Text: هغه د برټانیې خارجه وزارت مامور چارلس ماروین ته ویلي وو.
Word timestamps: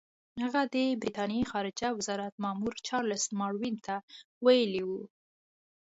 هغه 0.43 0.61
د 0.73 0.75
برټانیې 1.01 1.41
خارجه 1.51 1.87
وزارت 1.97 2.33
مامور 2.43 2.73
چارلس 2.87 3.23
ماروین 3.39 3.75
ته 3.85 3.95
ویلي 4.45 4.83
وو. 4.87 5.03